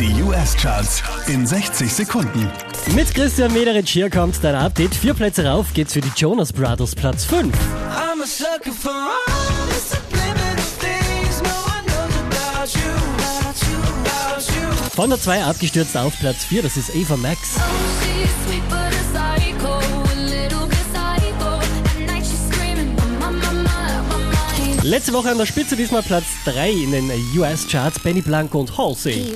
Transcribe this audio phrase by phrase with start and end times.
[0.00, 2.50] Die US-Charts in 60 Sekunden.
[2.96, 4.92] Mit Christian Mederich hier kommt dein Update.
[4.92, 7.46] Vier Plätze rauf geht's für die Jonas Brothers, Platz 5.
[7.46, 12.90] I'm a sucker for all the subliminal things no one knows about you.
[13.22, 14.90] About you, about you.
[14.96, 17.50] Von der 2 abgestürzt auf Platz 4, das ist Ava Max.
[18.02, 18.30] She's
[24.84, 29.32] Letzte Woche an der Spitze, diesmal Platz 3 in den US-Charts, Benny Blanco und Halsey.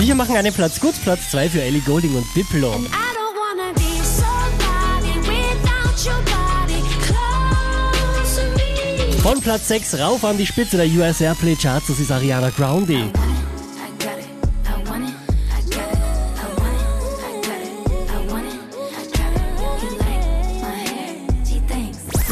[0.00, 2.72] hier machen einen Platz gut, Platz 2 für Ellie Golding und Diplo.
[9.24, 13.10] Von Platz 6 rauf an die Spitze der US Airplay Charts, das ist Ariana Grande.